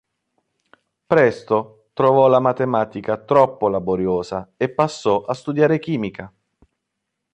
Presto 1.05 1.89
trovò 1.93 2.27
la 2.27 2.39
matematica 2.39 3.17
troppo 3.19 3.69
laboriosa 3.69 4.51
e 4.57 4.69
passò 4.71 5.25
a 5.25 5.35
studiare 5.35 5.77
chimica. 5.77 6.33